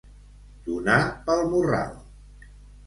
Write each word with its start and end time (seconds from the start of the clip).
Donar 0.69 0.97
pel 1.29 1.47
morral. 1.53 1.95